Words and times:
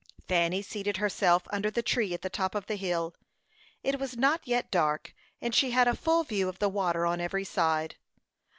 Fanny 0.27 0.63
seated 0.63 0.97
herself 0.97 1.43
under 1.51 1.69
the 1.69 1.83
tree 1.83 2.11
at 2.11 2.23
the 2.23 2.27
top 2.31 2.55
of 2.55 2.65
the 2.65 2.75
hill. 2.75 3.13
It 3.83 3.99
was 3.99 4.17
not 4.17 4.41
yet 4.45 4.71
dark, 4.71 5.13
and 5.39 5.53
she 5.53 5.69
had 5.69 5.87
a 5.87 5.93
full 5.95 6.23
view 6.23 6.49
of 6.49 6.57
the 6.57 6.69
water 6.69 7.05
on 7.05 7.21
every 7.21 7.43
side. 7.43 7.97